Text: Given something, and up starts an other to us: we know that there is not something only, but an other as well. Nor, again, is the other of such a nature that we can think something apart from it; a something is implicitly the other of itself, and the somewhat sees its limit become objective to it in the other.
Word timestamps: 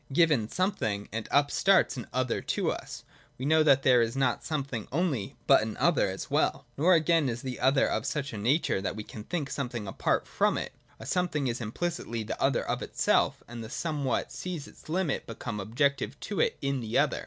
Given 0.11 0.49
something, 0.49 1.07
and 1.13 1.27
up 1.29 1.51
starts 1.51 1.95
an 1.95 2.07
other 2.11 2.41
to 2.41 2.71
us: 2.71 3.03
we 3.37 3.45
know 3.45 3.61
that 3.61 3.83
there 3.83 4.01
is 4.01 4.15
not 4.17 4.43
something 4.43 4.87
only, 4.91 5.35
but 5.45 5.61
an 5.61 5.77
other 5.77 6.09
as 6.09 6.27
well. 6.31 6.65
Nor, 6.75 6.95
again, 6.95 7.29
is 7.29 7.43
the 7.43 7.59
other 7.59 7.87
of 7.87 8.07
such 8.07 8.33
a 8.33 8.37
nature 8.39 8.81
that 8.81 8.95
we 8.95 9.03
can 9.03 9.23
think 9.23 9.51
something 9.51 9.87
apart 9.87 10.25
from 10.27 10.57
it; 10.57 10.73
a 10.99 11.05
something 11.05 11.45
is 11.45 11.61
implicitly 11.61 12.23
the 12.23 12.41
other 12.41 12.67
of 12.67 12.81
itself, 12.81 13.43
and 13.47 13.63
the 13.63 13.69
somewhat 13.69 14.31
sees 14.31 14.67
its 14.67 14.89
limit 14.89 15.27
become 15.27 15.59
objective 15.59 16.19
to 16.21 16.39
it 16.39 16.57
in 16.63 16.79
the 16.79 16.97
other. 16.97 17.19